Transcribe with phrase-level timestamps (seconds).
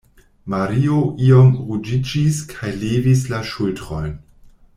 [0.51, 4.17] Mario iom ruĝiĝis kaj levis la ŝultrojn.